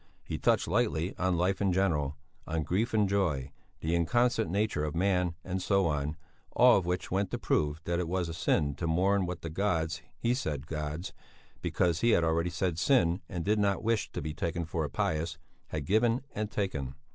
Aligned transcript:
He 0.23 0.39
touched 0.39 0.67
lightly 0.67 1.15
on 1.19 1.37
life 1.37 1.61
in 1.61 1.71
general, 1.71 2.17
on 2.47 2.63
grief 2.63 2.91
and 2.91 3.07
joy, 3.07 3.51
the 3.81 3.93
inconstant 3.93 4.49
nature 4.49 4.83
of 4.83 4.95
man, 4.95 5.35
and 5.43 5.61
so 5.61 5.85
on, 5.85 6.17
all 6.53 6.75
of 6.77 6.87
which 6.87 7.11
went 7.11 7.29
to 7.29 7.37
prove 7.37 7.79
that 7.83 7.99
it 7.99 8.07
was 8.07 8.27
a 8.27 8.33
sin 8.33 8.73
to 8.77 8.87
mourn 8.87 9.27
what 9.27 9.43
the 9.43 9.49
gods 9.51 10.01
he 10.17 10.33
said 10.33 10.65
gods, 10.65 11.13
because 11.61 12.01
he 12.01 12.09
had 12.17 12.23
already 12.23 12.49
said 12.49 12.79
sin 12.79 13.21
and 13.29 13.45
did 13.45 13.59
not 13.59 13.83
wish 13.83 14.11
to 14.13 14.23
be 14.23 14.33
taken 14.33 14.65
for 14.65 14.83
a 14.83 14.89
pietist 14.89 15.37
had 15.67 15.85
given 15.85 16.23
and 16.33 16.49
taken. 16.49 16.95